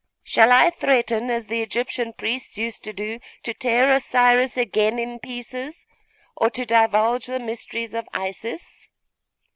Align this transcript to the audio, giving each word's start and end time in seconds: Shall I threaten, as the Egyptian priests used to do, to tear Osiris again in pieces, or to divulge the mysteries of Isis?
Shall 0.23 0.51
I 0.51 0.71
threaten, 0.71 1.29
as 1.29 1.45
the 1.45 1.61
Egyptian 1.61 2.13
priests 2.13 2.57
used 2.57 2.83
to 2.85 2.91
do, 2.91 3.19
to 3.43 3.53
tear 3.53 3.91
Osiris 3.91 4.57
again 4.57 4.97
in 4.97 5.19
pieces, 5.19 5.85
or 6.35 6.49
to 6.49 6.65
divulge 6.65 7.27
the 7.27 7.37
mysteries 7.37 7.93
of 7.93 8.09
Isis? 8.11 8.89